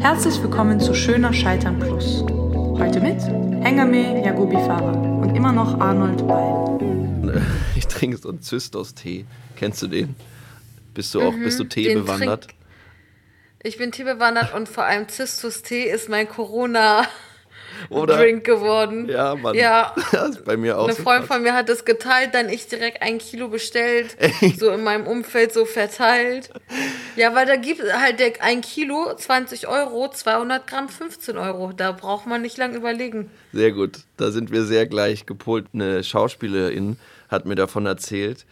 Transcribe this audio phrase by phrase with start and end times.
[0.00, 2.22] Herzlich willkommen zu Schöner Scheitern Plus.
[2.78, 3.20] Heute mit
[3.64, 7.42] Hengame Yagobi Farah und immer noch Arnold Beil.
[7.76, 9.26] Ich trinke so einen Zystos-Tee.
[9.56, 10.14] Kennst du den?
[10.94, 12.48] Bist du auch, mhm, bist du Tee bewandert?
[13.62, 17.06] Ich bin Tee bewandert und vor allem Zystos-Tee ist mein Corona-
[17.90, 18.16] oder?
[18.16, 19.08] Drink geworden.
[19.08, 19.54] Ja, Mann.
[19.54, 19.94] Ja.
[20.12, 20.84] Das ist bei mir auch.
[20.84, 24.58] Eine so Freundin von mir hat das geteilt, dann ich direkt ein Kilo bestellt, Echt?
[24.58, 26.50] so in meinem Umfeld so verteilt.
[27.16, 31.72] Ja, weil da gibt halt der ein Kilo 20 Euro, 200 Gramm 15 Euro.
[31.72, 33.30] Da braucht man nicht lang überlegen.
[33.52, 33.98] Sehr gut.
[34.16, 35.66] Da sind wir sehr gleich gepolt.
[35.72, 36.98] Eine Schauspielerin
[37.28, 38.46] hat mir davon erzählt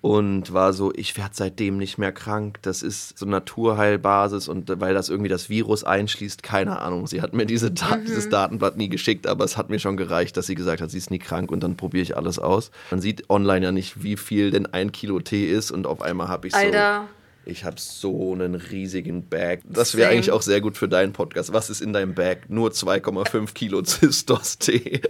[0.00, 2.58] und war so, ich werde seitdem nicht mehr krank.
[2.62, 7.06] Das ist so Naturheilbasis und weil das irgendwie das Virus einschließt, keine Ahnung.
[7.06, 8.04] Sie hat mir diese Da mhm.
[8.04, 10.98] dieses Datenblatt nie geschickt, aber es hat mir schon gereicht, dass sie gesagt hat, sie
[10.98, 12.70] ist nie krank und dann probiere ich alles aus.
[12.90, 16.28] Man sieht online ja nicht, wie viel denn ein Kilo Tee ist und auf einmal
[16.28, 16.58] habe ich so.
[16.60, 17.08] Alter.
[17.44, 19.60] Ich habe so einen riesigen Bag.
[19.64, 21.50] Das wäre eigentlich auch sehr gut für deinen Podcast.
[21.50, 22.50] Was ist in deinem Bag?
[22.50, 25.00] Nur 2,5 Kilo Zystos-Tee.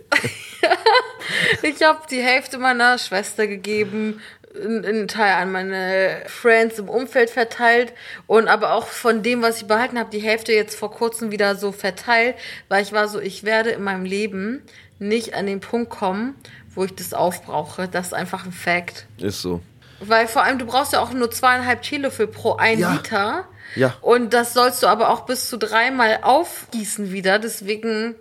[1.63, 4.21] ich habe die Hälfte meiner Schwester gegeben,
[4.59, 7.93] einen Teil an meine Friends im Umfeld verteilt
[8.27, 11.57] und aber auch von dem, was ich behalten habe, die Hälfte jetzt vor kurzem wieder
[11.57, 12.37] so verteilt,
[12.69, 14.63] weil ich war so, ich werde in meinem Leben
[14.99, 16.35] nicht an den Punkt kommen,
[16.75, 17.89] wo ich das aufbrauche.
[17.89, 19.07] Das ist einfach ein Fact.
[19.19, 19.61] Ist so.
[20.01, 22.93] Weil vor allem, du brauchst ja auch nur zweieinhalb Teelöffel pro ein ja.
[22.93, 23.45] Liter.
[23.75, 23.95] Ja.
[24.01, 27.39] Und das sollst du aber auch bis zu dreimal aufgießen wieder.
[27.39, 28.15] Deswegen.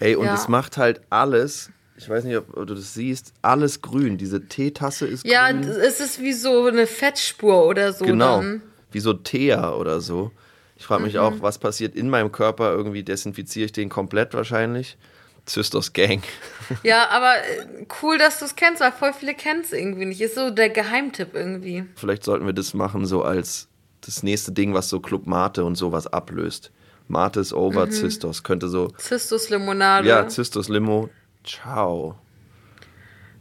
[0.00, 0.34] Ey, und ja.
[0.34, 1.70] es macht halt alles
[2.04, 4.18] ich weiß nicht, ob, du das siehst, alles grün.
[4.18, 5.62] Diese Teetasse ist ja, grün.
[5.62, 8.04] Ja, es ist wie so eine Fettspur oder so.
[8.04, 8.62] Genau, dann.
[8.92, 10.30] wie so Teer oder so.
[10.76, 11.20] Ich frage mich mhm.
[11.20, 12.72] auch, was passiert in meinem Körper.
[12.72, 14.98] Irgendwie desinfiziere ich den komplett wahrscheinlich.
[15.46, 16.22] Zystos Gang.
[16.82, 20.20] Ja, aber äh, cool, dass du es kennst, weil voll viele kennen es irgendwie nicht.
[20.20, 21.84] Ist so der Geheimtipp irgendwie.
[21.94, 23.68] Vielleicht sollten wir das machen, so als
[24.00, 26.70] das nächste Ding, was so Club Mate und sowas ablöst.
[27.08, 27.90] Mate ist over, mhm.
[27.90, 28.88] Zystos könnte so.
[28.96, 30.08] Zystos Limonade.
[30.08, 31.10] Ja, Zystos Limo
[31.44, 32.16] Ciao.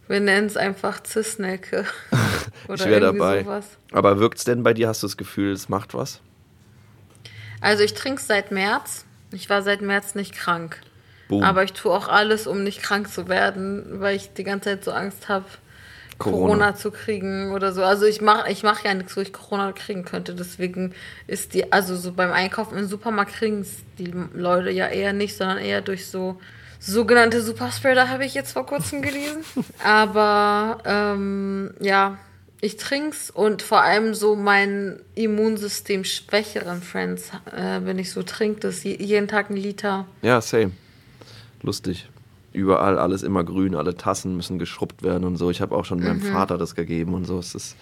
[0.08, 1.86] Wir nennen es einfach Zisnecke.
[2.74, 3.44] ich wäre dabei.
[3.44, 3.66] Sowas.
[3.92, 4.90] Aber wirkt es denn bei dir?
[4.90, 6.22] Hast du das Gefühl, es macht was?
[7.62, 9.06] Also ich trinke es seit März.
[9.32, 10.82] Ich war seit März nicht krank.
[11.30, 11.44] Boom.
[11.44, 14.84] Aber ich tue auch alles, um nicht krank zu werden, weil ich die ganze Zeit
[14.84, 15.46] so Angst habe,
[16.20, 16.42] Corona.
[16.42, 16.76] Corona.
[16.76, 17.84] zu kriegen oder so.
[17.84, 20.36] Also ich mache ich mach ja nichts, wo ich Corona kriegen könnte.
[20.36, 20.94] Deswegen
[21.26, 25.36] ist die, also so beim Einkaufen im Supermarkt kriegen es die Leute ja eher nicht,
[25.36, 26.40] sondern eher durch so
[26.86, 29.44] sogenannte Superspreader habe ich jetzt vor kurzem gelesen.
[29.84, 32.18] Aber ähm, ja,
[32.62, 38.60] ich trink's und vor allem so mein Immunsystem schwächeren Friends, äh, wenn ich so trinke,
[38.62, 40.06] das jeden Tag ein Liter.
[40.22, 40.72] Ja, same.
[41.62, 42.08] Lustig.
[42.52, 45.50] Überall alles immer grün, alle Tassen müssen geschrubbt werden und so.
[45.50, 46.06] Ich habe auch schon mhm.
[46.06, 47.40] meinem Vater das gegeben und so.
[47.40, 47.76] Es ist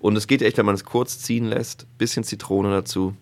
[0.00, 3.14] und es geht echt, wenn man es kurz ziehen lässt, bisschen Zitrone dazu,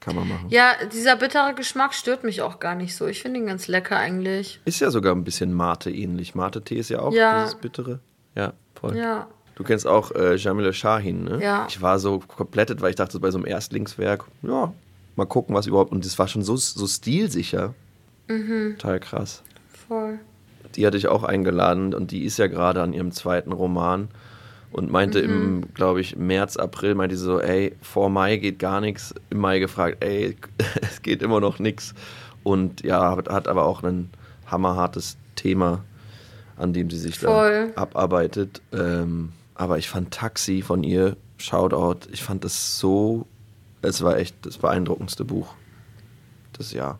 [0.00, 0.46] kann man machen.
[0.50, 3.06] Ja, dieser bittere Geschmack stört mich auch gar nicht so.
[3.06, 4.60] Ich finde ihn ganz lecker eigentlich.
[4.64, 6.34] Ist ja sogar ein bisschen Mate ähnlich.
[6.34, 7.42] Mate-Tee ist ja auch ja.
[7.44, 8.00] dieses bittere.
[8.34, 8.96] Ja, voll.
[8.96, 9.26] Ja.
[9.56, 11.42] Du kennst auch äh, Jamila Shahin, ne?
[11.42, 11.66] Ja.
[11.68, 14.72] Ich war so komplettet, weil ich dachte, bei so einem Erstlingswerk, ja,
[15.16, 15.90] mal gucken, was überhaupt.
[15.90, 17.74] Und das war schon so, so stilsicher.
[18.28, 18.76] Mhm.
[18.78, 19.42] Total krass.
[19.88, 20.20] Voll.
[20.76, 24.08] Die hatte ich auch eingeladen und die ist ja gerade an ihrem zweiten Roman
[24.72, 25.62] und meinte mhm.
[25.62, 29.14] im, glaube ich, März, April, meinte sie so, ey, vor Mai geht gar nichts.
[29.30, 30.36] Im Mai gefragt, ey,
[30.82, 31.94] es geht immer noch nichts.
[32.42, 34.10] Und ja, hat, aber auch ein
[34.46, 35.84] hammerhartes Thema,
[36.56, 37.72] an dem sie sich Voll.
[37.74, 38.62] da abarbeitet.
[38.72, 43.26] Ähm, aber ich fand Taxi von ihr, Shoutout, ich fand das so,
[43.82, 45.54] es war echt das beeindruckendste Buch
[46.58, 46.98] des Jahr.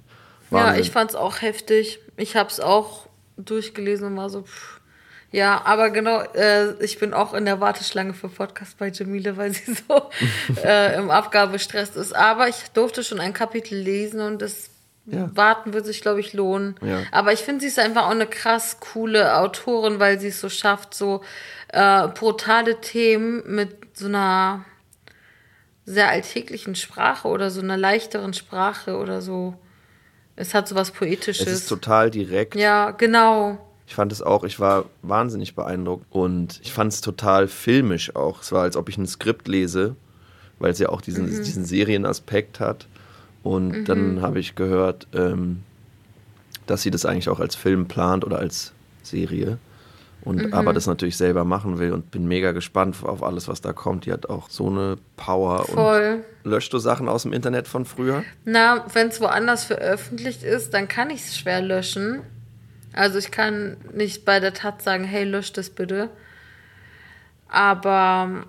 [0.51, 2.01] Ja, ich fand es auch heftig.
[2.17, 4.78] Ich habe es auch durchgelesen und war so, pff
[5.31, 9.53] ja, aber genau, äh, ich bin auch in der Warteschlange für Podcast bei Jamile, weil
[9.53, 10.11] sie so
[10.65, 12.15] äh, im Abgabestress ist.
[12.15, 14.71] Aber ich durfte schon ein Kapitel lesen und das
[15.05, 15.31] ja.
[15.35, 16.77] Warten wird sich, glaube ich, lohnen.
[16.83, 17.03] Ja.
[17.13, 20.49] Aber ich finde, sie ist einfach auch eine krass coole Autorin, weil sie es so
[20.49, 21.23] schafft, so
[21.69, 24.65] äh, brutale Themen mit so einer
[25.85, 29.55] sehr alltäglichen Sprache oder so einer leichteren Sprache oder so.
[30.37, 31.47] Es hat so was Poetisches.
[31.47, 32.55] Es ist total direkt.
[32.55, 33.68] Ja, genau.
[33.89, 38.43] Ich fand es auch, ich war wahnsinnig beeindruckt und ich fand es total filmisch auch.
[38.43, 39.97] Es war, als ob ich ein Skript lese,
[40.59, 41.43] weil es ja auch diesen, mhm.
[41.43, 42.87] diesen Serienaspekt hat.
[43.43, 43.85] Und mhm.
[43.87, 45.63] dann habe ich gehört, ähm,
[46.67, 49.57] dass sie das eigentlich auch als Film plant oder als Serie.
[50.21, 50.53] Und mhm.
[50.53, 54.05] aber das natürlich selber machen will und bin mega gespannt auf alles, was da kommt.
[54.05, 55.65] Die hat auch so eine Power.
[55.65, 56.25] Voll.
[56.45, 58.23] Und löscht du Sachen aus dem Internet von früher?
[58.45, 62.21] Na, wenn es woanders veröffentlicht ist, dann kann ich es schwer löschen.
[62.99, 66.11] Also ich kann nicht bei der Tat sagen, hey, lösch das bitte.
[67.47, 68.45] Aber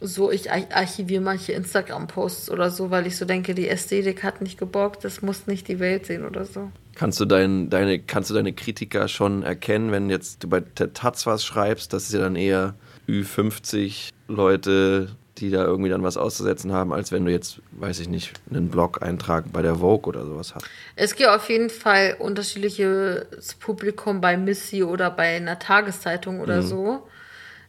[0.00, 4.58] so, ich archiviere manche Instagram-Posts oder so, weil ich so denke, die Ästhetik hat nicht
[4.58, 6.72] geborgt, das muss nicht die Welt sehen oder so.
[6.96, 10.92] Kannst du, dein, deine, kannst du deine Kritiker schon erkennen, wenn jetzt du bei der
[10.92, 12.74] Taz was schreibst, das ist ja dann eher
[13.08, 18.08] Ü50 Leute, die da irgendwie dann was auszusetzen haben, als wenn du jetzt, weiß ich
[18.08, 20.66] nicht, einen Blog-Eintrag bei der Vogue oder sowas hast.
[20.94, 26.66] Es gibt auf jeden Fall unterschiedliches Publikum bei Missy oder bei einer Tageszeitung oder mhm.
[26.66, 27.08] so.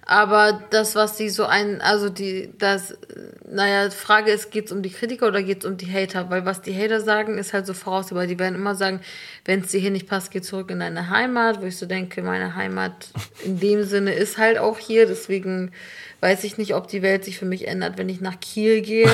[0.10, 2.98] Aber das, was sie so ein, also die, das,
[3.46, 6.30] naja, Frage ist, geht es um die Kritiker oder geht es um die Hater?
[6.30, 8.26] Weil was die Hater sagen, ist halt so voraussehbar.
[8.26, 9.02] Die werden immer sagen,
[9.44, 12.24] wenn es dir hier nicht passt, geh zurück in deine Heimat, wo ich so denke,
[12.24, 13.10] meine Heimat
[13.44, 15.08] in dem Sinne ist halt auch hier.
[15.08, 15.74] Deswegen
[16.22, 19.12] weiß ich nicht, ob die Welt sich für mich ändert, wenn ich nach Kiel gehe.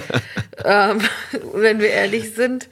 [0.64, 1.00] ähm,
[1.54, 2.68] wenn wir ehrlich sind.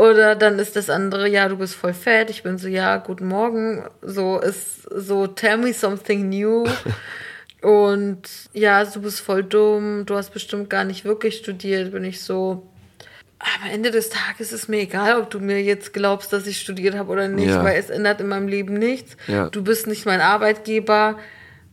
[0.00, 2.30] Oder dann ist das andere, ja, du bist voll fett.
[2.30, 3.84] Ich bin so, ja, guten Morgen.
[4.00, 6.66] So ist so, tell me something new.
[7.60, 8.22] Und
[8.54, 10.06] ja, du bist voll dumm.
[10.06, 11.92] Du hast bestimmt gar nicht wirklich studiert.
[11.92, 12.66] Bin ich so,
[13.40, 16.94] am Ende des Tages ist mir egal, ob du mir jetzt glaubst, dass ich studiert
[16.94, 17.62] habe oder nicht, ja.
[17.62, 19.18] weil es ändert in meinem Leben nichts.
[19.26, 19.50] Ja.
[19.50, 21.18] Du bist nicht mein Arbeitgeber.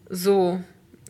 [0.10, 0.62] So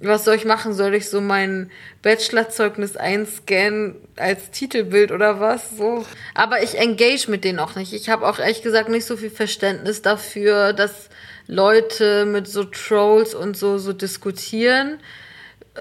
[0.01, 0.73] was soll ich machen?
[0.73, 1.71] Soll ich so mein
[2.01, 5.71] Bachelorzeugnis einscannen als Titelbild oder was?
[5.77, 6.05] So.
[6.35, 7.93] Aber ich engage mit denen auch nicht.
[7.93, 11.09] Ich habe auch ehrlich gesagt nicht so viel Verständnis dafür, dass
[11.47, 14.99] Leute mit so Trolls und so so diskutieren,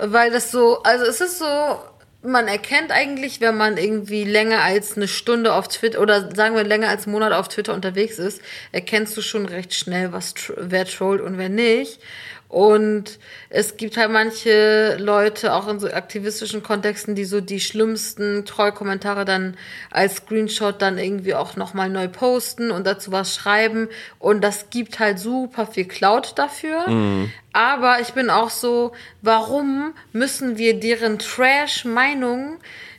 [0.01, 1.79] weil das so, also es ist so,
[2.23, 6.65] man erkennt eigentlich, wenn man irgendwie länger als eine Stunde auf Twitter oder sagen wir
[6.65, 8.41] länger als einen Monat auf Twitter unterwegs ist,
[8.73, 12.01] erkennst du schon recht schnell, was wer trollt und wer nicht.
[12.49, 13.19] Und
[13.51, 19.25] es gibt halt manche Leute, auch in so aktivistischen Kontexten, die so die schlimmsten Trollkommentare
[19.25, 19.57] dann
[19.91, 23.89] als Screenshot dann irgendwie auch nochmal neu posten und dazu was schreiben.
[24.21, 26.89] Und das gibt halt super viel Cloud dafür.
[26.89, 27.33] Mhm.
[27.53, 32.59] Aber ich bin auch so, warum müssen wir deren Trash-Meinung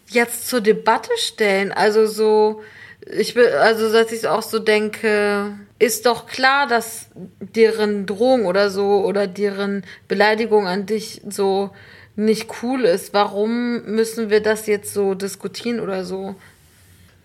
[0.09, 1.71] jetzt zur Debatte stellen?
[1.71, 2.63] Also so,
[3.12, 7.07] ich will, also dass ich auch so denke, ist doch klar, dass
[7.39, 11.71] deren Drohung oder so oder deren Beleidigung an dich so
[12.15, 13.13] nicht cool ist.
[13.13, 16.36] Warum müssen wir das jetzt so diskutieren oder so?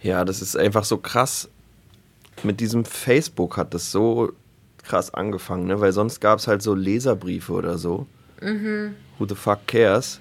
[0.02, 1.48] Ja, das ist einfach so krass.
[2.42, 4.32] Mit diesem Facebook hat das so
[4.82, 5.80] krass angefangen, ne?
[5.80, 8.06] weil sonst gab es halt so Leserbriefe oder so.
[8.40, 8.94] Mhm.
[9.18, 10.20] Who the fuck cares?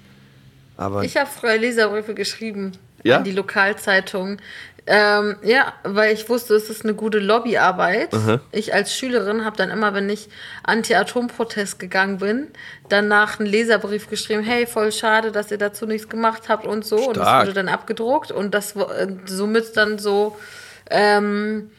[0.76, 2.72] Aber ich habe früher Leserbriefe geschrieben
[3.02, 3.18] ja?
[3.18, 4.38] an die Lokalzeitung.
[4.86, 8.12] Ähm, ja, weil ich wusste, es ist eine gute Lobbyarbeit.
[8.12, 8.40] Aha.
[8.50, 10.28] Ich als Schülerin habe dann immer, wenn ich
[10.64, 12.48] Anti-Atom-Protest gegangen bin,
[12.88, 16.98] danach einen Leserbrief geschrieben, hey, voll schade, dass ihr dazu nichts gemacht habt und so.
[16.98, 17.08] Stark.
[17.08, 20.36] Und das wurde dann abgedruckt und das äh, somit dann so
[20.90, 21.70] ähm,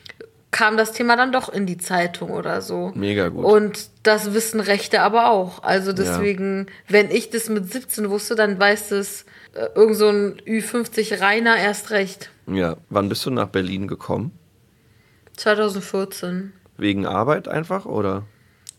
[0.54, 2.94] kam das Thema dann doch in die Zeitung oder so.
[2.96, 3.44] Mega gut.
[3.44, 5.64] Und das wissen Rechte aber auch.
[5.64, 6.74] Also deswegen, ja.
[6.88, 11.58] wenn ich das mit 17 wusste, dann weiß es äh, irgend so ein Ü50 Rainer
[11.58, 12.30] erst recht.
[12.48, 14.32] Ja, wann bist du nach Berlin gekommen?
[15.36, 16.54] 2014.
[16.78, 18.24] Wegen Arbeit einfach oder?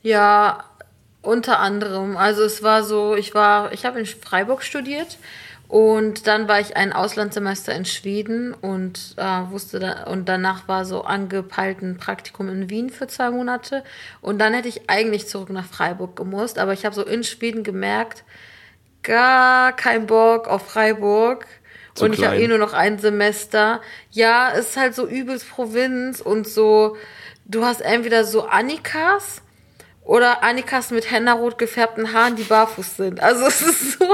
[0.02, 0.64] Ja,
[1.22, 2.16] unter anderem.
[2.16, 5.18] Also es war so, ich war, ich habe in Freiburg studiert
[5.68, 10.84] und dann war ich ein Auslandssemester in Schweden und äh, wusste da, und danach war
[10.84, 13.82] so angepeilt ein Praktikum in Wien für zwei Monate
[14.20, 17.62] und dann hätte ich eigentlich zurück nach Freiburg gemusst, aber ich habe so in Schweden
[17.62, 18.24] gemerkt,
[19.02, 21.46] gar kein Bock auf Freiburg.
[21.94, 23.80] Zu und ich habe eh nur noch ein Semester.
[24.10, 26.96] Ja, es ist halt so übelst Provinz und so,
[27.44, 29.42] du hast entweder so Annikas
[30.04, 33.20] oder Annikas mit hennarot gefärbten Haaren, die barfuß sind.
[33.20, 34.04] Also es ist so.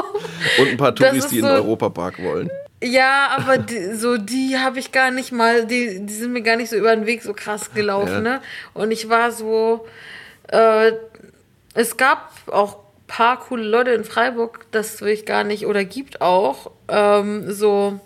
[0.58, 2.50] Und ein paar Touris, die so, in den Europapark wollen.
[2.82, 6.56] Ja, aber die, so die habe ich gar nicht mal, die, die sind mir gar
[6.56, 8.20] nicht so über den Weg so krass gelaufen, ja.
[8.20, 8.40] ne?
[8.72, 9.86] Und ich war so,
[10.48, 10.92] äh,
[11.74, 12.78] es gab auch
[13.10, 17.98] paar coole Leute in Freiburg, das will ich gar nicht, oder gibt auch, ähm, so,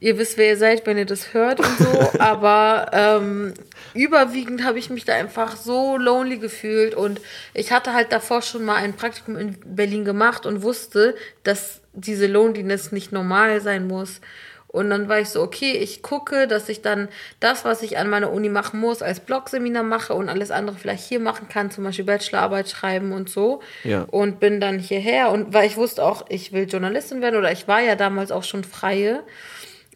[0.00, 3.54] ihr wisst, wer ihr seid, wenn ihr das hört und so, aber ähm,
[3.94, 7.20] überwiegend habe ich mich da einfach so lonely gefühlt und
[7.54, 12.26] ich hatte halt davor schon mal ein Praktikum in Berlin gemacht und wusste, dass diese
[12.26, 14.20] Loneliness nicht normal sein muss.
[14.68, 17.08] Und dann war ich so, okay, ich gucke, dass ich dann
[17.40, 21.08] das, was ich an meiner Uni machen muss, als Blogseminar mache und alles andere vielleicht
[21.08, 23.62] hier machen kann, zum Beispiel Bachelorarbeit schreiben und so.
[23.82, 24.02] Ja.
[24.02, 27.66] Und bin dann hierher und weil ich wusste auch, ich will Journalistin werden oder ich
[27.66, 29.24] war ja damals auch schon freie.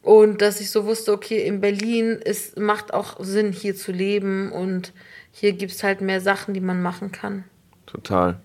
[0.02, 4.50] Und dass ich so wusste, okay, in Berlin ist, macht auch Sinn, hier zu leben
[4.50, 4.92] und
[5.30, 7.44] hier gibt es halt mehr Sachen, die man machen kann.
[7.86, 8.40] Total.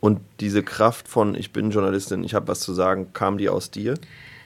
[0.00, 3.70] Und diese Kraft von, ich bin Journalistin, ich habe was zu sagen, kam die aus
[3.70, 3.94] dir?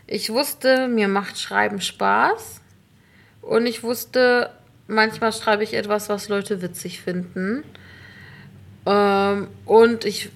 [0.06, 2.60] Ich wusste, mir macht Schreiben Spaß.
[3.42, 4.50] Und ich wusste,
[4.86, 7.64] manchmal schreibe ich etwas, was Leute witzig finden.
[8.86, 10.30] Ähm, und ich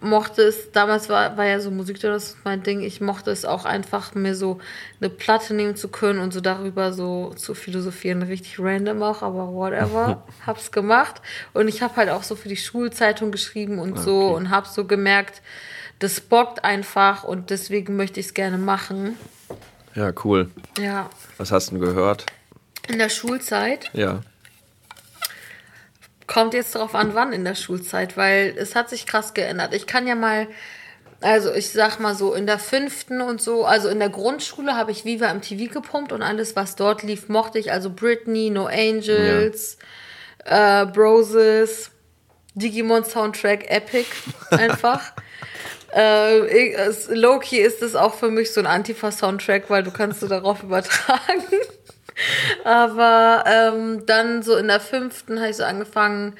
[0.00, 3.44] mochte es, damals war, war ja so Musik, das ist mein Ding, ich mochte es
[3.44, 4.58] auch einfach, mir so
[5.00, 8.22] eine Platte nehmen zu können und so darüber so zu philosophieren.
[8.22, 10.22] Richtig random auch, aber whatever.
[10.46, 11.20] hab's gemacht.
[11.52, 14.02] Und ich habe halt auch so für die Schulzeitung geschrieben und okay.
[14.02, 15.42] so und hab so gemerkt,
[15.98, 19.16] das bockt einfach und deswegen möchte ich es gerne machen.
[19.94, 20.50] Ja, cool.
[20.78, 21.10] Ja.
[21.38, 22.26] Was hast du gehört?
[22.88, 23.90] In der Schulzeit?
[23.92, 24.20] Ja.
[26.28, 29.74] Kommt jetzt darauf an, wann in der Schulzeit, weil es hat sich krass geändert.
[29.74, 30.46] Ich kann ja mal,
[31.22, 34.90] also ich sag mal so, in der fünften und so, also in der Grundschule habe
[34.92, 37.72] ich Viva im TV gepumpt und alles, was dort lief, mochte ich.
[37.72, 39.78] Also Britney, No Angels,
[40.46, 40.82] ja.
[40.82, 41.90] äh, Broses,
[42.54, 44.06] Digimon Soundtrack, Epic
[44.50, 45.12] einfach.
[45.94, 50.62] äh, Loki ist es auch für mich so ein Antifa-Soundtrack, weil du kannst du darauf
[50.62, 51.42] übertragen.
[52.64, 56.34] Aber ähm, dann so in der fünften habe ich so angefangen,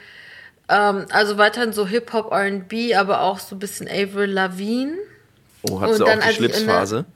[0.69, 4.95] ähm, also weiterhin so Hip-Hop, RB, aber auch so ein bisschen Avril Lavigne.
[5.63, 7.07] Oh, hat sie auch die Schlipsphase?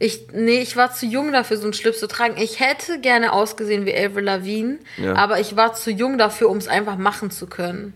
[0.00, 2.36] Ich, nee, ich war zu jung dafür, so einen Schlips zu tragen.
[2.36, 5.14] Ich hätte gerne ausgesehen wie Avril Lavigne, ja.
[5.14, 7.94] aber ich war zu jung dafür, um es einfach machen zu können.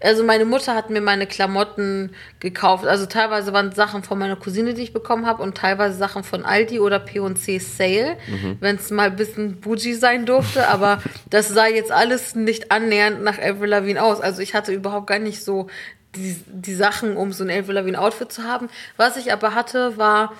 [0.00, 2.86] Also meine Mutter hat mir meine Klamotten gekauft.
[2.86, 6.44] Also teilweise waren Sachen von meiner Cousine, die ich bekommen habe, und teilweise Sachen von
[6.44, 8.58] Aldi oder P&C Sale, mhm.
[8.60, 10.68] wenn es mal ein bisschen bougie sein durfte.
[10.68, 14.20] Aber das sah jetzt alles nicht annähernd nach Avril Lavigne aus.
[14.20, 15.68] Also ich hatte überhaupt gar nicht so
[16.14, 18.68] die, die Sachen, um so ein Avril Lavigne Outfit zu haben.
[18.96, 20.32] Was ich aber hatte, war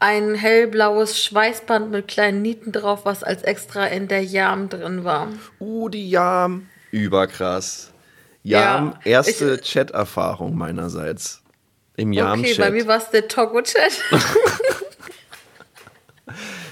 [0.00, 5.28] ein hellblaues Schweißband mit kleinen Nieten drauf, was als extra in der Jam drin war.
[5.60, 6.68] Uh, die Jam.
[6.90, 7.92] Überkrass.
[8.42, 11.42] Jam, ja, erste Chat-Erfahrung meinerseits.
[11.96, 12.52] Im Jam-Chat.
[12.52, 13.92] Okay, bei mir war es der Togo-Chat.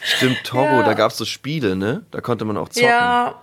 [0.02, 0.82] Stimmt, Togo, ja.
[0.84, 2.06] da gab es so Spiele, ne?
[2.12, 2.88] Da konnte man auch zocken.
[2.88, 3.42] Ja,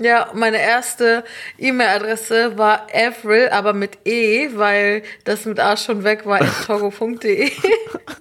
[0.00, 1.24] ja, meine erste
[1.58, 7.50] E-Mail-Adresse war Avril, aber mit E, weil das mit A schon weg war, togo.de.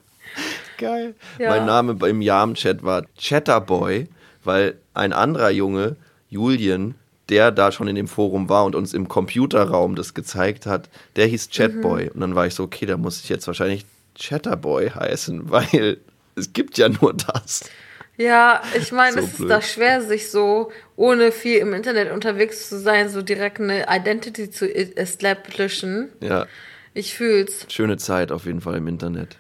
[0.78, 1.16] Geil.
[1.40, 1.52] Ja.
[1.52, 4.08] Mein Name beim Jam-Chat war Chatterboy,
[4.44, 5.96] weil ein anderer Junge,
[6.30, 6.96] Julian,
[7.30, 11.28] der da schon in dem Forum war und uns im Computerraum das gezeigt hat, der
[11.28, 12.06] hieß Chatboy.
[12.06, 12.12] Mhm.
[12.12, 13.86] Und dann war ich so, okay, da muss ich jetzt wahrscheinlich
[14.18, 15.98] Chatterboy heißen, weil
[16.36, 17.70] es gibt ja nur das.
[18.18, 19.50] Ja, ich meine, so es blöd.
[19.50, 23.86] ist da schwer, sich so, ohne viel im Internet unterwegs zu sein, so direkt eine
[23.88, 26.10] Identity zu e-, establishen.
[26.22, 26.48] Ja.
[26.96, 27.68] Ich fühl's.
[27.70, 29.38] Schöne Zeit auf jeden Fall im Internet.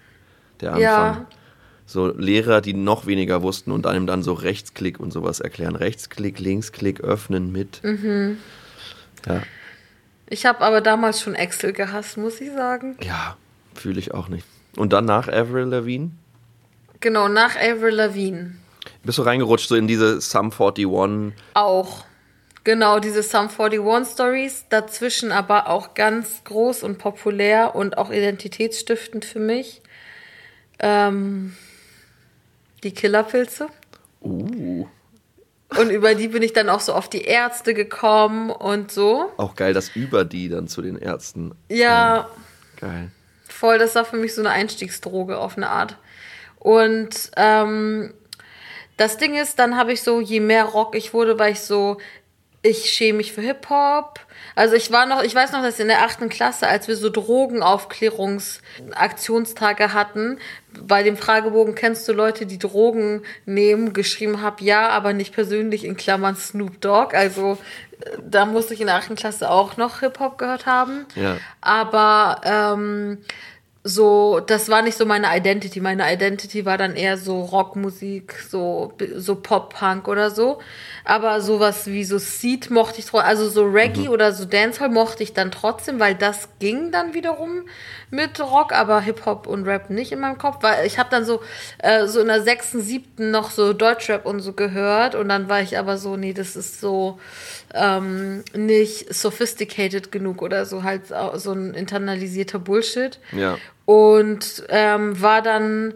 [0.62, 0.82] Der Anfang.
[0.84, 1.28] Ja
[1.88, 5.76] so Lehrer, die noch weniger wussten und einem dann so Rechtsklick und sowas erklären.
[5.76, 7.82] Rechtsklick, Linksklick, öffnen mit.
[7.84, 8.38] Mhm.
[9.26, 9.42] Ja.
[10.30, 12.98] Ich habe aber damals schon Excel gehasst, muss ich sagen.
[13.02, 13.38] Ja,
[13.74, 14.46] fühle ich auch nicht.
[14.76, 16.12] Und dann nach Avril Lavigne?
[17.00, 18.56] Genau, nach Avril Lavigne.
[19.04, 21.34] Bist du reingerutscht so in diese Sum 41?
[21.54, 22.06] Auch.
[22.66, 24.66] Genau, diese Sum 41 Stories.
[24.68, 29.82] Dazwischen aber auch ganz groß und populär und auch identitätsstiftend für mich.
[30.80, 31.56] Ähm,
[32.84, 33.68] die Killerpilze.
[34.22, 34.88] Uh.
[35.78, 39.32] Und über die bin ich dann auch so auf die Ärzte gekommen und so.
[39.38, 41.54] Auch geil, dass über die dann zu den Ärzten.
[41.70, 42.30] Ja.
[42.80, 43.12] Geil.
[43.50, 45.98] Voll, das war für mich so eine Einstiegsdroge auf eine Art.
[46.60, 48.14] Und ähm,
[48.98, 51.98] das Ding ist, dann habe ich so, je mehr Rock ich wurde, war ich so,
[52.62, 54.22] ich schäme mich für Hip-Hop.
[54.56, 57.10] Also ich war noch, ich weiß noch, dass in der achten Klasse, als wir so
[57.10, 60.40] Drogenaufklärungsaktionstage hatten,
[60.82, 65.86] bei dem Fragebogen kennst du Leute, die Drogen nehmen, geschrieben habe, ja, aber nicht persönlich
[65.86, 67.16] in Klammern Snoop Dogg.
[67.16, 67.60] Also
[68.02, 71.06] äh, da musste ich in der achten Klasse auch noch Hip-Hop gehört haben.
[71.16, 71.38] Ja.
[71.62, 73.20] Aber ähm,
[73.88, 75.80] so, das war nicht so meine Identity.
[75.80, 80.60] Meine Identity war dann eher so Rockmusik, so, so Pop-Punk oder so.
[81.06, 84.10] Aber sowas wie so Seed mochte ich trotzdem, also so Reggae mhm.
[84.10, 87.64] oder so Dancehall mochte ich dann trotzdem, weil das ging dann wiederum
[88.10, 90.58] mit Rock, aber Hip-Hop und Rap nicht in meinem Kopf.
[90.62, 91.42] Weil ich habe dann so,
[91.78, 95.62] äh, so in der sechsten, siebten noch so Deutschrap und so gehört und dann war
[95.62, 97.20] ich aber so, nee, das ist so
[97.74, 101.04] ähm, nicht sophisticated genug oder so halt
[101.36, 103.20] so ein internalisierter Bullshit.
[103.32, 103.58] Ja.
[103.88, 105.94] Und ähm, war dann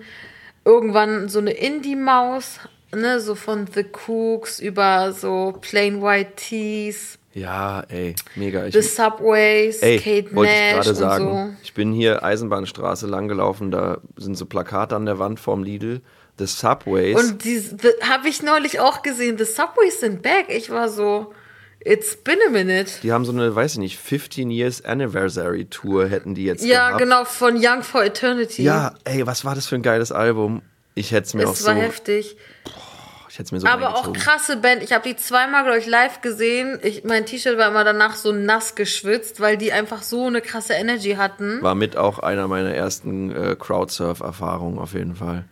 [0.63, 2.60] irgendwann so eine Indie-Maus,
[2.95, 7.19] ne, so von The Cooks über so Plain White Tees.
[7.33, 8.65] Ja, ey, mega.
[8.65, 11.25] Ich, The Subways, ey, Kate wollte Nash ich gerade sagen.
[11.25, 11.55] So.
[11.63, 16.01] Ich bin hier Eisenbahnstraße langgelaufen, da sind so Plakate an der Wand vorm Lidl.
[16.38, 17.17] The Subways.
[17.17, 17.62] Und die
[18.10, 19.38] habe ich neulich auch gesehen.
[19.38, 20.45] The Subways sind back.
[20.48, 21.33] Ich war so,
[21.83, 22.91] It's been a minute.
[23.01, 26.88] Die haben so eine, weiß ich nicht, 15 Years Anniversary Tour hätten die jetzt Ja,
[26.89, 27.03] gehabt.
[27.03, 28.63] genau, von Young for Eternity.
[28.63, 30.61] Ja, ey, was war das für ein geiles Album?
[30.93, 31.71] Ich hätte es mir es auch so...
[31.71, 32.38] Es war heftig.
[32.65, 32.71] Boah,
[33.29, 34.83] ich hätte es mir so Aber auch krasse Band.
[34.83, 36.77] Ich habe die zweimal, glaube ich, live gesehen.
[36.83, 40.73] Ich, mein T-Shirt war immer danach so nass geschwitzt, weil die einfach so eine krasse
[40.73, 41.63] Energy hatten.
[41.63, 45.45] War mit auch einer meiner ersten äh, Crowdsurf-Erfahrungen auf jeden Fall.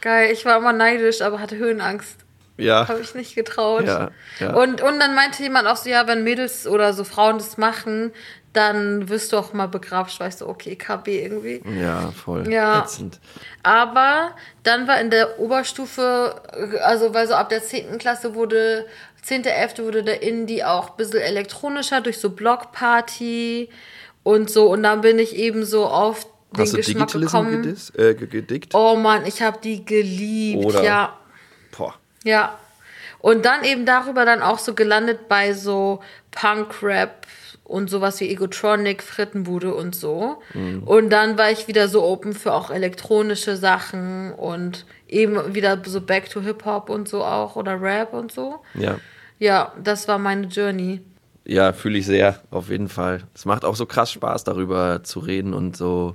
[0.00, 2.18] Geil, ich war immer neidisch, aber hatte Höhenangst.
[2.58, 2.88] Ja.
[2.88, 3.86] Habe ich nicht getraut.
[3.86, 4.10] Ja,
[4.40, 4.54] ja.
[4.54, 8.12] Und, und dann meinte jemand auch so, ja, wenn Mädels oder so Frauen das machen,
[8.56, 11.62] dann wirst du auch mal begrapscht, weißt du, okay, KB irgendwie.
[11.78, 12.50] Ja, voll.
[12.50, 12.82] Ja.
[12.82, 13.20] Ätzend.
[13.62, 16.40] Aber dann war in der Oberstufe,
[16.82, 17.98] also weil so ab der 10.
[17.98, 18.86] Klasse wurde,
[19.22, 19.78] 10., 11.
[19.80, 23.68] wurde der Indie auch ein bisschen elektronischer durch so Blockparty
[24.22, 24.70] und so.
[24.70, 27.62] Und dann bin ich eben so auf den Hast Geschmack du gekommen.
[27.62, 28.74] Gedis, äh, gedickt?
[28.74, 30.82] Oh Mann, ich habe die geliebt, Oder?
[30.82, 31.18] ja.
[31.76, 31.94] Boah.
[32.26, 32.58] Ja.
[33.20, 37.26] Und dann eben darüber dann auch so gelandet bei so Punk-Rap,
[37.66, 40.40] und sowas wie Egotronic, Frittenbude und so.
[40.54, 40.84] Mhm.
[40.84, 46.00] Und dann war ich wieder so open für auch elektronische Sachen und eben wieder so
[46.00, 48.60] Back to Hip-Hop und so auch oder Rap und so.
[48.74, 48.98] Ja.
[49.38, 51.02] Ja, das war meine Journey.
[51.44, 53.22] Ja, fühle ich sehr, auf jeden Fall.
[53.34, 56.14] Es macht auch so krass Spaß, darüber zu reden und so.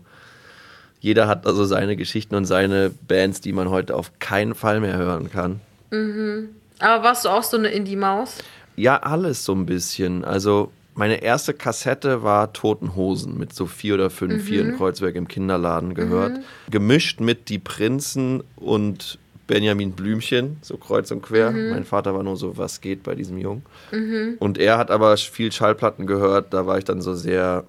[0.99, 4.97] Jeder hat also seine Geschichten und seine Bands, die man heute auf keinen Fall mehr
[4.97, 5.59] hören kann.
[5.91, 6.49] Mhm.
[6.79, 8.39] Aber warst du auch so eine Indie-Maus?
[8.75, 10.25] Ja, alles so ein bisschen.
[10.25, 14.39] Also meine erste Kassette war Toten Hosen mit so vier oder fünf, mhm.
[14.39, 16.37] vier in Kreuzberg im Kinderladen gehört.
[16.37, 16.43] Mhm.
[16.69, 21.51] Gemischt mit Die Prinzen und Benjamin Blümchen, so kreuz und quer.
[21.51, 21.69] Mhm.
[21.69, 23.63] Mein Vater war nur so, was geht bei diesem Jungen.
[23.91, 24.35] Mhm.
[24.39, 26.53] Und er hat aber viel Schallplatten gehört.
[26.53, 27.65] Da war ich dann so sehr,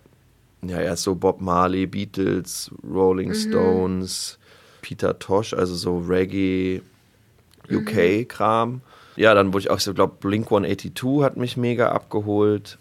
[0.63, 3.35] ja, erst so Bob Marley, Beatles, Rolling mhm.
[3.35, 4.39] Stones,
[4.81, 6.83] Peter Tosh, also so Reggae,
[7.77, 8.81] UK-Kram.
[9.17, 12.79] Ja, dann wurde ich auch so, glaube Blink 182 hat mich mega abgeholt.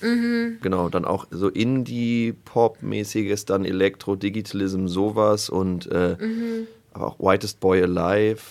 [0.00, 0.58] Mhm.
[0.60, 6.66] Genau, dann auch so Indie-Pop-mäßiges, dann Elektro, Digitalism, sowas und äh, mhm.
[6.92, 8.42] aber auch Whitest Boy Alive.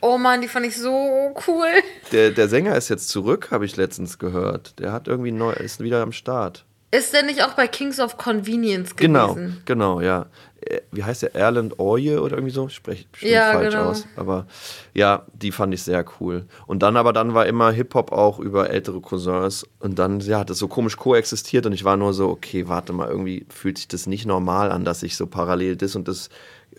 [0.00, 1.68] Oh Mann, die fand ich so cool.
[2.10, 4.78] Der, der Sänger ist jetzt zurück, habe ich letztens gehört.
[4.80, 6.64] Der hat irgendwie neu, ist wieder am Start.
[6.90, 9.62] Ist der nicht auch bei Kings of Convenience genau, gewesen?
[9.64, 10.26] Genau, genau, ja.
[10.66, 11.34] Äh, wie heißt der?
[11.34, 12.68] Erland Oye oder irgendwie so?
[12.68, 13.90] Spreche bestimmt ja, falsch genau.
[13.90, 14.06] aus.
[14.16, 14.46] Aber
[14.94, 16.46] ja, die fand ich sehr cool.
[16.66, 19.66] Und dann aber dann war immer Hip-Hop auch über ältere Cousins.
[19.80, 22.92] Und dann, ja, hat das so komisch koexistiert und ich war nur so, okay, warte
[22.92, 26.30] mal, irgendwie fühlt sich das nicht normal an, dass ich so parallel das und das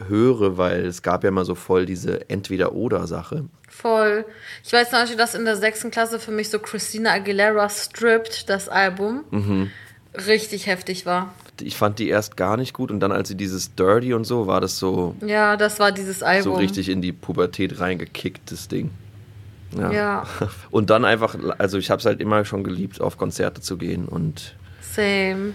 [0.07, 3.45] höre, weil es gab ja immer so voll diese Entweder-Oder-Sache.
[3.69, 4.25] Voll.
[4.63, 8.49] Ich weiß zum Beispiel, dass in der sechsten Klasse für mich so Christina Aguilera Stripped,
[8.49, 9.71] das Album, mhm
[10.13, 11.34] richtig heftig war.
[11.61, 14.47] Ich fand die erst gar nicht gut und dann, als sie dieses Dirty und so,
[14.47, 15.15] war das so.
[15.25, 16.53] Ja, das war dieses Album.
[16.53, 18.89] So richtig in die Pubertät reingekickt, das Ding.
[19.77, 19.91] Ja.
[19.91, 20.27] ja.
[20.71, 24.07] Und dann einfach, also ich habe es halt immer schon geliebt, auf Konzerte zu gehen
[24.07, 24.55] und.
[24.81, 25.53] Same.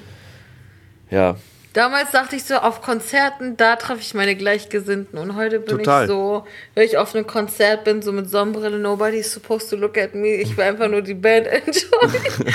[1.11, 1.37] Ja.
[1.73, 5.19] Damals dachte ich so, auf Konzerten, da treffe ich meine Gleichgesinnten.
[5.19, 6.05] Und heute bin Total.
[6.05, 9.97] ich so, wenn ich auf einem Konzert bin, so mit Sonnenbrille, nobody's supposed to look
[9.97, 10.35] at me.
[10.35, 12.55] Ich will einfach nur die Band enjoyen.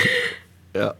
[0.74, 0.94] ja.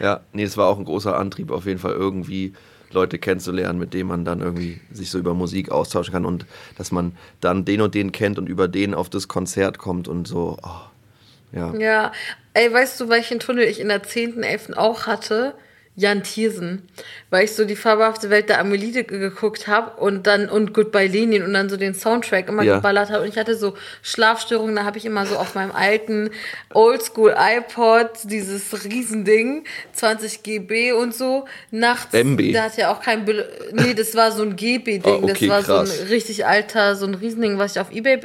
[0.00, 2.52] Ja, nee, es war auch ein großer Antrieb, auf jeden Fall irgendwie
[2.90, 6.46] Leute kennenzulernen, mit denen man dann irgendwie sich so über Musik austauschen kann und
[6.78, 10.26] dass man dann den und den kennt und über den auf das Konzert kommt und
[10.26, 10.56] so.
[10.62, 11.74] Oh, ja.
[11.74, 12.12] Ja,
[12.54, 14.74] ey, weißt du, welchen Tunnel ich in der 10.11.
[14.74, 15.54] auch hatte?
[15.96, 16.82] Jan Thiersen,
[17.30, 21.44] weil ich so die fabelhafte Welt der Amelide geguckt habe und dann und Goodbye Lenin
[21.44, 22.76] und dann so den Soundtrack immer ja.
[22.76, 26.30] geballert habe und ich hatte so Schlafstörungen, da habe ich immer so auf meinem alten
[26.72, 32.52] Oldschool iPod dieses Riesending 20 GB und so nachts MB.
[32.52, 35.46] da hat ja auch kein Be nee, das war so ein GB Ding, oh, okay,
[35.46, 35.96] das war krass.
[35.96, 38.20] so ein richtig alter so ein Riesending, was ich auf eBay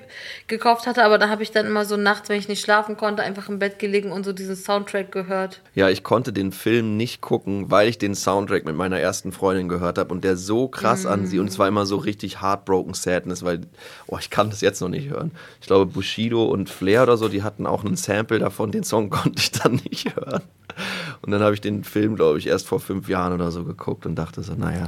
[0.48, 3.22] gekauft hatte, aber da habe ich dann immer so nachts, wenn ich nicht schlafen konnte,
[3.22, 5.62] einfach im Bett gelegen und so diesen Soundtrack gehört.
[5.76, 9.68] Ja, ich konnte den Film nicht gucken weil ich den Soundtrack mit meiner ersten Freundin
[9.70, 11.08] gehört habe und der so krass mm.
[11.08, 13.62] an sie und es war immer so richtig heartbroken Sadness, weil,
[14.08, 15.32] oh, ich kann das jetzt noch nicht hören.
[15.62, 19.10] Ich glaube, Bushido und Flair oder so, die hatten auch einen Sample davon, den Song
[19.10, 20.42] konnte ich dann nicht hören.
[21.22, 24.06] Und dann habe ich den Film, glaube ich, erst vor fünf Jahren oder so geguckt
[24.06, 24.88] und dachte so, naja,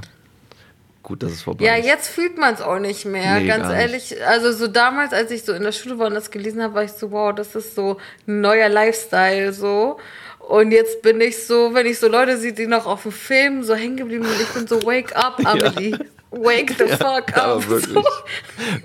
[1.03, 1.85] gut, dass es vorbei ja, ist.
[1.85, 4.11] Ja, jetzt fühlt man es auch nicht mehr, nee, ganz ehrlich.
[4.11, 4.23] Nicht.
[4.23, 6.83] Also so damals, als ich so in der Schule war und das gelesen habe, war
[6.83, 9.99] ich so, wow, das ist so ein neuer Lifestyle so.
[10.47, 13.63] Und jetzt bin ich so, wenn ich so Leute sehe, die noch auf dem Film
[13.63, 15.91] so hängen geblieben sind, ich bin so, wake up, Amelie.
[15.91, 15.99] Ja.
[16.31, 17.67] Wake the fuck ja, up.
[17.67, 17.93] wirklich.
[17.93, 18.03] So.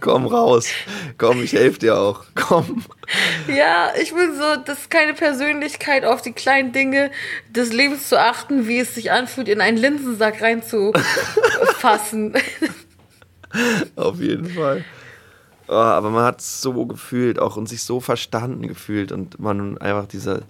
[0.00, 0.66] Komm raus.
[1.16, 2.24] Komm, ich helfe dir auch.
[2.34, 2.82] Komm.
[3.46, 7.12] Ja, ich bin so, das ist keine Persönlichkeit, auf die kleinen Dinge
[7.48, 12.34] des Lebens zu achten, wie es sich anfühlt, in einen Linsensack reinzufassen.
[13.96, 14.84] auf jeden Fall.
[15.68, 19.78] Oh, aber man hat es so gefühlt auch und sich so verstanden gefühlt und man
[19.78, 20.42] einfach dieser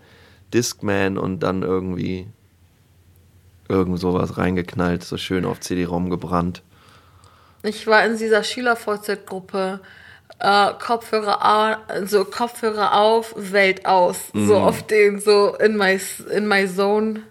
[0.53, 2.27] Discman und dann irgendwie
[3.69, 6.63] irgend sowas reingeknallt, so schön auf CD-ROM gebrannt.
[7.63, 9.81] Ich war in dieser Schüler-VZ-Gruppe
[10.39, 14.19] äh, Kopfhörer, so Kopfhörer auf, Welt aus.
[14.33, 14.47] Mhm.
[14.47, 15.99] So auf den, so in my,
[16.31, 17.23] in my zone.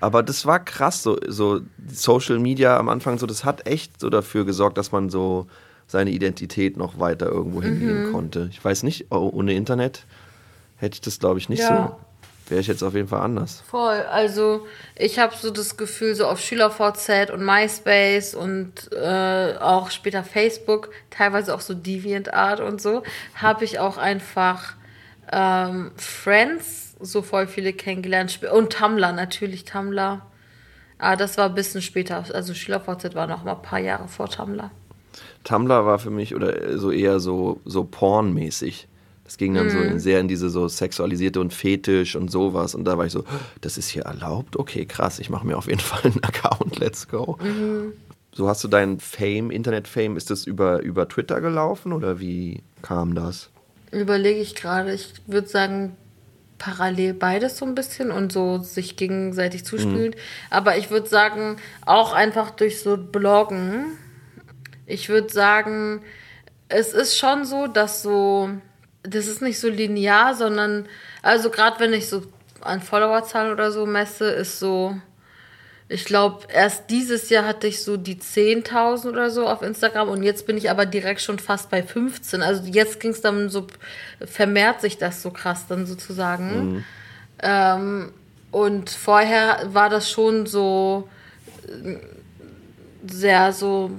[0.00, 4.08] Aber das war krass, so, so Social Media am Anfang, so das hat echt so
[4.08, 5.46] dafür gesorgt, dass man so
[5.86, 8.12] seine Identität noch weiter irgendwo hingehen mhm.
[8.12, 8.48] konnte.
[8.50, 10.06] Ich weiß nicht, oh, ohne Internet
[10.76, 11.88] hätte ich das, glaube ich, nicht ja.
[11.88, 12.09] so
[12.50, 13.62] wäre ich jetzt auf jeden Fall anders.
[13.66, 14.00] Voll.
[14.10, 20.24] Also ich habe so das Gefühl, so auf SchülerVZ und MySpace und äh, auch später
[20.24, 23.02] Facebook, teilweise auch so DeviantArt und so,
[23.34, 24.74] habe ich auch einfach
[25.32, 28.40] ähm, Friends so voll viele kennengelernt.
[28.52, 30.22] Und Tumblr, natürlich Tumblr.
[30.98, 32.24] Aber das war ein bisschen später.
[32.32, 34.70] Also SchülerVZ war noch mal ein paar Jahre vor Tumblr.
[35.44, 38.86] Tumblr war für mich oder so eher so, so pornmäßig.
[39.30, 39.70] Es ging dann mm.
[39.70, 39.98] so in, mhm.
[40.00, 42.74] sehr in diese so sexualisierte und Fetisch und sowas.
[42.74, 43.22] Und da war ich so,
[43.60, 44.56] das ist hier erlaubt?
[44.56, 47.38] Okay, krass, ich mache mir auf jeden Fall einen Account, let's go.
[47.40, 47.92] Mhm.
[48.32, 53.14] So hast du deinen Fame, Internet-Fame, ist das über, über Twitter gelaufen oder wie kam
[53.14, 53.50] das?
[53.92, 54.92] Überlege ich gerade.
[54.92, 55.96] Ich würde sagen,
[56.58, 60.10] parallel beides so ein bisschen und so sich gegenseitig zuspielen.
[60.10, 60.50] Mhm.
[60.50, 61.54] Aber ich würde sagen,
[61.86, 63.96] auch einfach durch so Bloggen.
[64.86, 66.00] Ich würde sagen,
[66.68, 68.50] es ist schon so, dass so
[69.02, 70.86] das ist nicht so linear, sondern,
[71.22, 72.22] also gerade wenn ich so
[72.60, 74.96] an Followerzahlen oder so messe, ist so,
[75.88, 80.22] ich glaube, erst dieses Jahr hatte ich so die 10.000 oder so auf Instagram und
[80.22, 82.42] jetzt bin ich aber direkt schon fast bei 15.
[82.42, 83.66] Also jetzt ging es dann so,
[84.24, 86.74] vermehrt sich das so krass dann sozusagen.
[86.74, 86.84] Mhm.
[87.42, 88.12] Ähm,
[88.50, 91.08] und vorher war das schon so
[91.66, 91.96] äh,
[93.10, 93.90] sehr so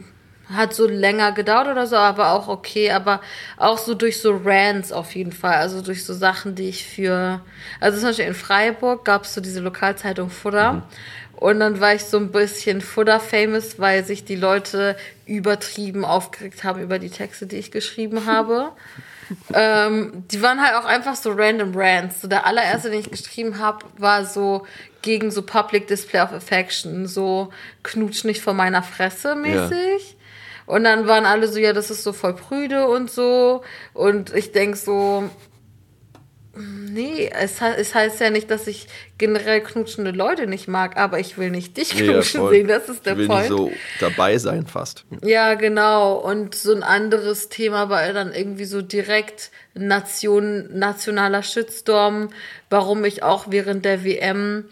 [0.56, 3.22] hat so länger gedauert oder so, aber auch okay, aber
[3.58, 7.42] auch so durch so Rants auf jeden Fall, also durch so Sachen, die ich für,
[7.80, 10.84] also zum Beispiel in Freiburg gab es so diese Lokalzeitung Futter mhm.
[11.38, 16.82] und dann war ich so ein bisschen Futter-famous, weil sich die Leute übertrieben aufgeregt haben
[16.82, 18.72] über die Texte, die ich geschrieben habe.
[19.54, 22.20] ähm, die waren halt auch einfach so random Rants.
[22.20, 24.68] So der allererste, den ich geschrieben habe, war so
[25.02, 27.50] gegen so Public Display of Affection, so
[27.82, 30.18] knutsch nicht vor meiner Fresse mäßig.
[30.72, 33.62] Und dann waren alle so, ja, das ist so voll prüde und so.
[33.94, 35.30] Und ich denke so,
[36.56, 41.38] nee, es, es, heißt ja nicht, dass ich generell knutschende Leute nicht mag, aber ich
[41.38, 43.50] will nicht dich knutschen ja, sehen, das ist der ich will Point.
[43.50, 45.04] Nicht so dabei sein fast.
[45.26, 46.14] Ja, genau.
[46.14, 52.30] Und so ein anderes Thema war dann irgendwie so direkt Nation, nationaler Shitstorm,
[52.70, 54.70] warum ich auch während der WM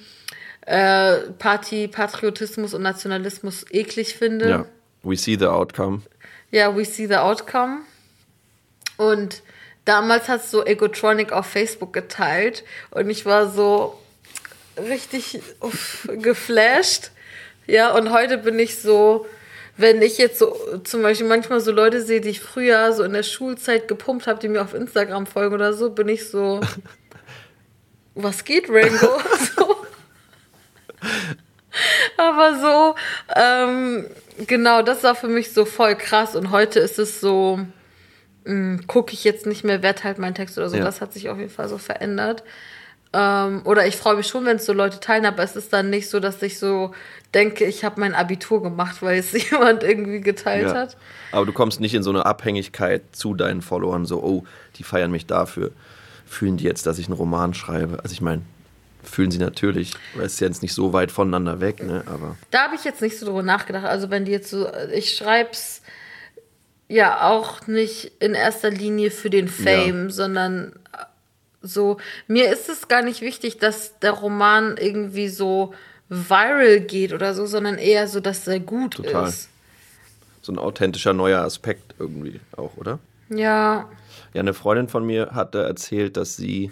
[0.65, 4.49] äh, Party, Patriotismus und Nationalismus eklig finde.
[4.49, 4.65] Ja.
[5.03, 6.03] We see the outcome.
[6.51, 7.81] Ja, we see the outcome.
[8.97, 9.41] Und
[9.85, 13.99] damals hat es so Egotronic auf Facebook geteilt und ich war so
[14.77, 17.11] richtig uff, geflasht.
[17.65, 19.25] Ja, und heute bin ich so,
[19.77, 23.13] wenn ich jetzt so zum Beispiel manchmal so Leute sehe, die ich früher so in
[23.13, 26.59] der Schulzeit gepumpt habe, die mir auf Instagram folgen oder so, bin ich so,
[28.15, 29.21] was geht, Rainbow?
[29.55, 29.75] so.
[32.17, 32.95] Aber so,
[33.35, 34.05] ähm,
[34.47, 36.35] genau, das war für mich so voll krass.
[36.35, 37.59] Und heute ist es so,
[38.45, 40.77] hm, gucke ich jetzt nicht mehr, wer teilt meinen Text oder so.
[40.77, 40.83] Ja.
[40.83, 42.43] Das hat sich auf jeden Fall so verändert.
[43.11, 45.89] Ähm, oder ich freue mich schon, wenn es so Leute teilen, aber es ist dann
[45.89, 46.93] nicht so, dass ich so
[47.33, 50.75] denke, ich habe mein Abitur gemacht, weil es jemand irgendwie geteilt ja.
[50.75, 50.97] hat.
[51.31, 54.43] Aber du kommst nicht in so eine Abhängigkeit zu deinen Followern, so, oh,
[54.75, 55.71] die feiern mich dafür.
[56.25, 57.99] Fühlen die jetzt, dass ich einen Roman schreibe?
[58.03, 58.43] Also ich meine,
[59.09, 62.03] fühlen sie natürlich, weil es ist jetzt nicht so weit voneinander weg, ne?
[62.05, 62.37] Aber.
[62.51, 63.85] Da habe ich jetzt nicht so drüber nachgedacht.
[63.85, 65.81] Also wenn die jetzt so, ich schreib's
[66.87, 70.09] ja auch nicht in erster Linie für den Fame, ja.
[70.09, 70.73] sondern
[71.61, 75.73] so, mir ist es gar nicht wichtig, dass der Roman irgendwie so
[76.09, 79.27] viral geht oder so, sondern eher so, dass er gut Total.
[79.27, 79.49] ist.
[80.41, 82.99] So ein authentischer neuer Aspekt irgendwie auch, oder?
[83.29, 83.89] Ja.
[84.33, 86.71] Ja, eine Freundin von mir hatte erzählt, dass sie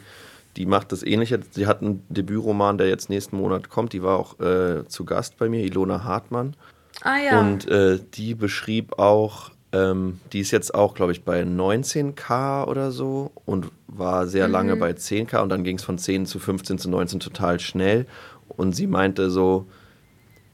[0.58, 1.40] die macht das ähnliche.
[1.52, 3.94] Sie hat einen Debütroman, der jetzt nächsten Monat kommt.
[3.94, 6.56] Die war auch äh, zu Gast bei mir, Ilona Hartmann.
[7.02, 7.40] Ah ja.
[7.40, 12.92] Und äh, die beschrieb auch, ähm, die ist jetzt auch, glaube ich, bei 19k oder
[12.92, 14.54] so und war sehr mhm.
[14.54, 18.08] lange bei 10k und dann ging es von 10 zu 15 zu 19 total schnell.
[18.48, 19.68] Und sie meinte so,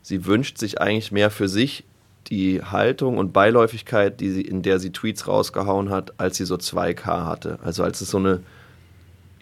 [0.02, 1.86] sie wünscht sich eigentlich mehr für sich
[2.28, 6.56] die Haltung und Beiläufigkeit, die sie, in der sie Tweets rausgehauen hat, als sie so
[6.56, 7.60] 2k hatte.
[7.64, 8.42] Also als es so eine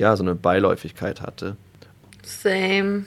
[0.01, 1.57] ja, so eine Beiläufigkeit hatte.
[2.23, 3.05] Same.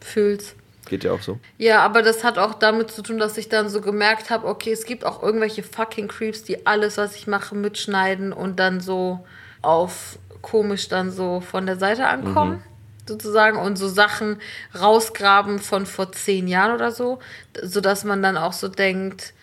[0.00, 0.54] Fühl's.
[0.86, 1.38] Geht ja auch so.
[1.58, 4.72] Ja, aber das hat auch damit zu tun, dass ich dann so gemerkt habe, okay,
[4.72, 9.24] es gibt auch irgendwelche fucking Creeps, die alles, was ich mache, mitschneiden und dann so
[9.60, 12.52] auf komisch dann so von der Seite ankommen.
[12.52, 12.62] Mhm.
[13.06, 14.38] Sozusagen und so Sachen
[14.78, 17.18] rausgraben von vor zehn Jahren oder so,
[17.62, 19.34] sodass man dann auch so denkt,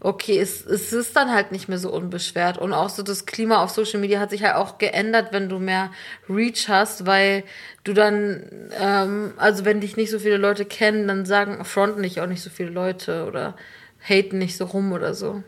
[0.00, 2.58] okay, es, es ist dann halt nicht mehr so unbeschwert.
[2.58, 5.58] Und auch so das Klima auf Social Media hat sich halt auch geändert, wenn du
[5.58, 5.90] mehr
[6.28, 7.44] Reach hast, weil
[7.84, 12.20] du dann, ähm, also wenn dich nicht so viele Leute kennen, dann sagen, fronten dich
[12.20, 13.56] auch nicht so viele Leute oder
[14.00, 15.42] haten nicht so rum oder so.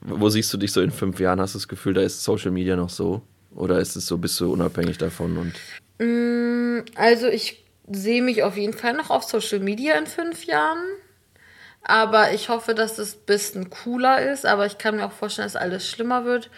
[0.00, 1.40] Wo siehst du dich so in fünf Jahren?
[1.40, 3.22] Hast du das Gefühl, da ist Social Media noch so?
[3.54, 5.36] Oder ist es so, bist du unabhängig davon?
[5.36, 5.54] Und
[6.04, 10.78] mm, also ich sehe mich auf jeden Fall noch auf Social Media in fünf Jahren.
[11.84, 14.46] Aber ich hoffe, dass es ein bisschen cooler ist.
[14.46, 16.50] Aber ich kann mir auch vorstellen, dass alles schlimmer wird.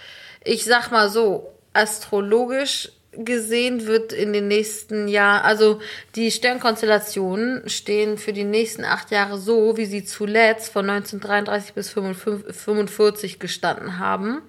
[0.44, 5.80] Ich sag mal so, astrologisch gesehen wird in den nächsten Jahren, also
[6.14, 11.96] die Sternkonstellationen stehen für die nächsten acht Jahre so, wie sie zuletzt von 1933 bis
[11.96, 14.42] 1945 gestanden haben.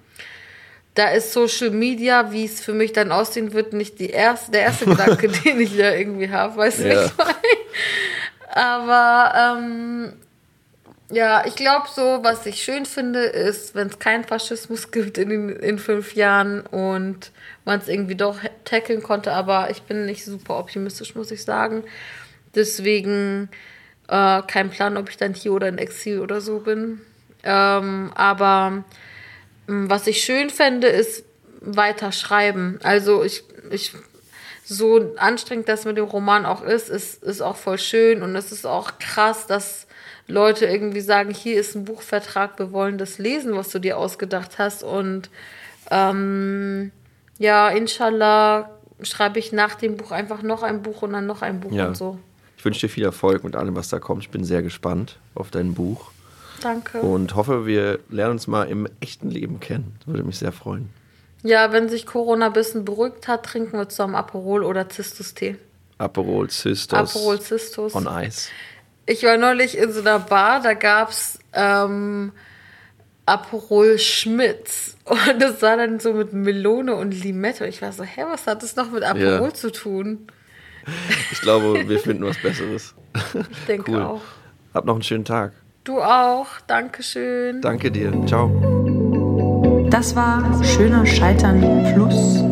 [0.94, 4.62] Da ist Social Media, wie es für mich dann aussehen wird, nicht die erste, der
[4.62, 7.04] erste Gedanke, den ich ja irgendwie habe, weißt du, ja.
[7.04, 7.34] ich meine?
[8.48, 10.12] Aber ähm,
[11.10, 15.50] ja, ich glaube so, was ich schön finde, ist, wenn es keinen Faschismus gibt in,
[15.50, 17.30] in fünf Jahren und
[17.64, 21.84] man es irgendwie doch tackeln konnte, aber ich bin nicht super optimistisch, muss ich sagen.
[22.54, 23.48] Deswegen
[24.08, 27.00] äh, kein Plan, ob ich dann hier oder in Exil oder so bin.
[27.42, 28.84] Ähm, aber
[29.68, 31.24] ähm, was ich schön fände, ist
[31.60, 32.78] weiter schreiben.
[32.82, 33.92] Also ich, ich
[34.64, 38.50] so anstrengend das mit dem Roman auch ist, ist, ist auch voll schön und es
[38.50, 39.85] ist auch krass, dass
[40.28, 44.58] Leute irgendwie sagen, hier ist ein Buchvertrag, wir wollen das lesen, was du dir ausgedacht
[44.58, 44.82] hast.
[44.82, 45.30] Und
[45.90, 46.90] ähm,
[47.38, 48.70] ja, inshallah
[49.02, 51.88] schreibe ich nach dem Buch einfach noch ein Buch und dann noch ein Buch ja.
[51.88, 52.18] und so.
[52.58, 54.22] Ich wünsche dir viel Erfolg mit allem, was da kommt.
[54.22, 56.10] Ich bin sehr gespannt auf dein Buch.
[56.62, 57.00] Danke.
[57.00, 59.94] Und hoffe, wir lernen uns mal im echten Leben kennen.
[59.98, 60.88] Das würde mich sehr freuen.
[61.42, 65.56] Ja, wenn sich Corona ein bisschen beruhigt hat, trinken wir zusammen Aperol oder Zistus-Tee.
[65.98, 66.98] Aperol Zistus.
[66.98, 67.94] Aperol Zistus.
[67.94, 68.48] On Eis.
[69.06, 72.32] Ich war neulich in so einer Bar, da gab's ähm,
[73.24, 74.96] Aperol Schmitz.
[75.04, 77.66] Und das war dann so mit Melone und Limette.
[77.66, 79.54] Ich war so, hä, was hat das noch mit Aperol ja.
[79.54, 80.26] zu tun?
[81.32, 82.94] Ich glaube, wir finden was Besseres.
[83.34, 84.02] Ich denke cool.
[84.02, 84.20] auch.
[84.72, 85.50] Hab noch einen schönen Tag.
[85.82, 86.46] Du auch.
[86.68, 87.60] Dankeschön.
[87.60, 88.12] Danke dir.
[88.26, 88.48] Ciao.
[89.90, 91.60] Das war Schöner Scheitern
[91.92, 92.42] Plus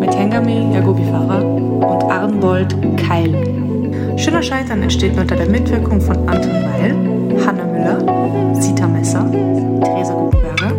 [0.00, 3.75] mit Hengame Jagobi Farah und Arnbold Keil.
[4.16, 10.72] Schöner Scheitern entsteht unter der Mitwirkung von Anton Weil, Hanna Müller, Sita Messer, Theresa Gutenberger,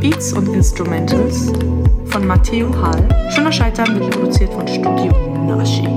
[0.00, 1.52] Beats und Instrumentals
[2.06, 3.08] von Matteo Hall.
[3.30, 5.12] Schöner Scheitern wird produziert von Studio
[5.46, 5.88] Nashi.